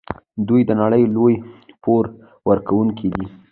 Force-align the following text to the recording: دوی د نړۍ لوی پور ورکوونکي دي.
دوی 0.47 0.61
د 0.65 0.71
نړۍ 0.81 1.03
لوی 1.15 1.35
پور 1.83 2.05
ورکوونکي 2.49 3.07
دي. 3.15 3.25